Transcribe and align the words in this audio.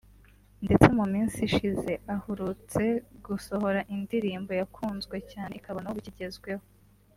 ndetse 0.65 0.87
mu 0.97 1.05
minsi 1.13 1.37
ishize 1.49 1.91
ahurutse 2.15 2.83
gusohora 3.25 3.79
indirimbo 3.95 4.51
yakunzwe 4.61 5.15
cyane 5.31 5.53
ikaba 5.59 5.79
n’ubu 5.81 5.99
ikigezweho 6.01 6.63